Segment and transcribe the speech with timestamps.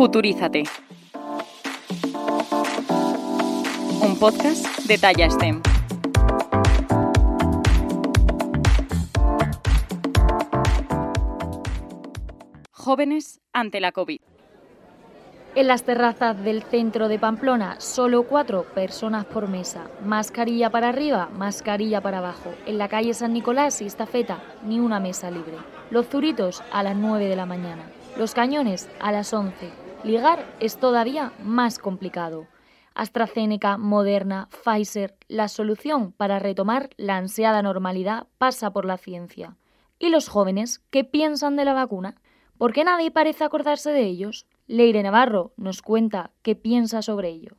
[0.00, 0.62] Futurízate.
[4.00, 5.60] Un podcast de Talla STEM.
[12.72, 14.22] Jóvenes ante la COVID.
[15.54, 19.90] En las terrazas del centro de Pamplona, solo cuatro personas por mesa.
[20.02, 22.54] Mascarilla para arriba, mascarilla para abajo.
[22.64, 25.58] En la calle San Nicolás y Estafeta, ni una mesa libre.
[25.90, 27.84] Los zuritos a las 9 de la mañana.
[28.16, 29.89] Los cañones a las 11.
[30.02, 32.46] Ligar es todavía más complicado.
[32.94, 39.58] AstraZeneca, Moderna, Pfizer, la solución para retomar la ansiada normalidad pasa por la ciencia.
[39.98, 42.14] ¿Y los jóvenes qué piensan de la vacuna?
[42.56, 44.46] ¿Por qué nadie parece acordarse de ellos?
[44.66, 47.56] Leire Navarro nos cuenta qué piensa sobre ello.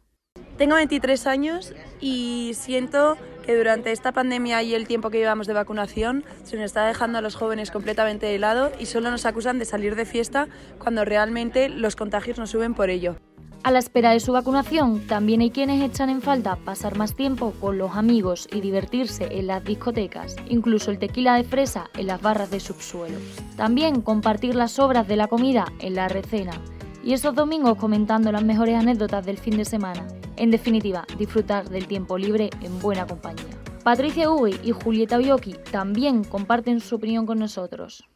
[0.62, 5.54] Tengo 23 años y siento que durante esta pandemia y el tiempo que llevamos de
[5.54, 9.58] vacunación se nos está dejando a los jóvenes completamente de lado y solo nos acusan
[9.58, 13.16] de salir de fiesta cuando realmente los contagios no suben por ello.
[13.64, 17.56] A la espera de su vacunación, también hay quienes echan en falta pasar más tiempo
[17.60, 22.22] con los amigos y divertirse en las discotecas, incluso el tequila de fresa en las
[22.22, 23.18] barras de subsuelo.
[23.58, 26.54] También compartir las sobras de la comida en la recena
[27.04, 30.06] y esos domingos comentando las mejores anécdotas del fin de semana.
[30.42, 33.46] En definitiva, disfrutar del tiempo libre en buena compañía.
[33.84, 38.10] Patricia Uy y Julieta Biocchi también comparten su opinión con nosotros.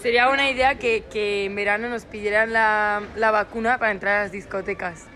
[0.00, 4.22] Sería buena idea que, que en verano nos pidieran la, la vacuna para entrar a
[4.22, 5.08] las discotecas.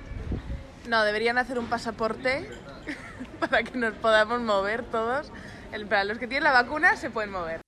[0.89, 2.49] No, deberían hacer un pasaporte
[3.39, 5.31] para que nos podamos mover todos.
[5.71, 7.61] El- Para los que tienen la vacuna se pueden mover.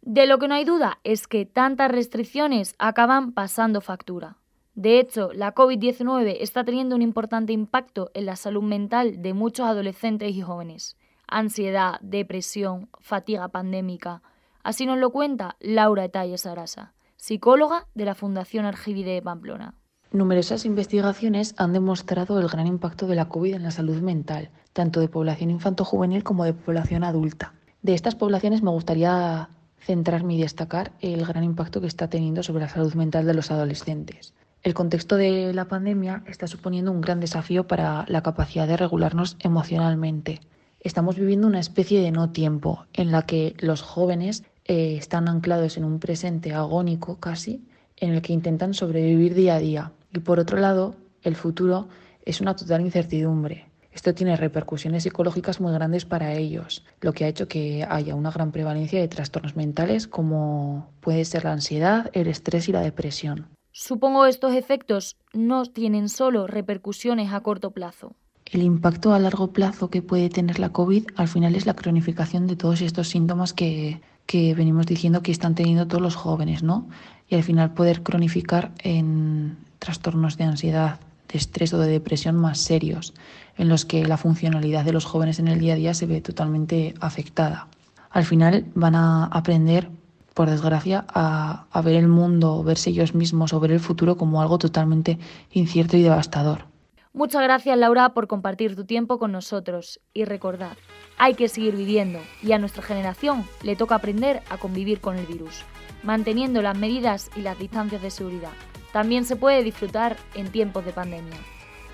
[0.00, 4.36] De lo que no hay duda es que tantas restricciones acaban pasando factura.
[4.74, 9.66] De hecho, la COVID-19 está teniendo un importante impacto en la salud mental de muchos
[9.66, 10.96] adolescentes y jóvenes.
[11.28, 14.22] Ansiedad, depresión, fatiga pandémica.
[14.62, 19.74] Así nos lo cuenta Laura Etalle Sarasa, psicóloga de la Fundación Argivide de Pamplona.
[20.10, 25.00] Numerosas investigaciones han demostrado el gran impacto de la COVID en la salud mental, tanto
[25.00, 27.54] de población infanto-juvenil como de población adulta.
[27.82, 29.50] De estas poblaciones me gustaría
[29.80, 33.50] centrarme y destacar el gran impacto que está teniendo sobre la salud mental de los
[33.50, 34.34] adolescentes.
[34.62, 39.36] El contexto de la pandemia está suponiendo un gran desafío para la capacidad de regularnos
[39.40, 40.38] emocionalmente.
[40.78, 45.76] Estamos viviendo una especie de no tiempo en la que los jóvenes eh, están anclados
[45.78, 47.64] en un presente agónico casi,
[47.96, 49.92] en el que intentan sobrevivir día a día.
[50.14, 51.88] Y por otro lado, el futuro
[52.24, 53.66] es una total incertidumbre.
[53.90, 58.30] Esto tiene repercusiones psicológicas muy grandes para ellos, lo que ha hecho que haya una
[58.30, 63.48] gran prevalencia de trastornos mentales como puede ser la ansiedad, el estrés y la depresión.
[63.72, 68.14] Supongo estos efectos no tienen solo repercusiones a corto plazo.
[68.44, 72.46] El impacto a largo plazo que puede tener la COVID al final es la cronificación
[72.46, 76.88] de todos estos síntomas que, que venimos diciendo que están teniendo todos los jóvenes, ¿no?
[77.28, 81.00] Y al final poder cronificar en trastornos de ansiedad,
[81.32, 83.14] de estrés o de depresión más serios,
[83.56, 86.20] en los que la funcionalidad de los jóvenes en el día a día se ve
[86.20, 87.68] totalmente afectada.
[88.10, 89.90] Al final van a aprender,
[90.34, 94.58] por desgracia, a, ver el mundo, verse ellos mismos o ver el futuro como algo
[94.58, 95.18] totalmente
[95.50, 96.66] incierto y devastador.
[97.12, 100.76] Muchas gracias Laura por compartir tu tiempo con nosotros y recordad,
[101.18, 105.26] hay que seguir viviendo y a nuestra generación le toca aprender a convivir con el
[105.26, 105.62] virus,
[106.02, 108.52] manteniendo las medidas y las distancias de seguridad.
[108.92, 111.38] También se puede disfrutar en tiempos de pandemia.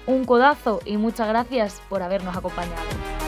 [0.07, 3.28] Un codazo y muchas gracias por habernos acompañado.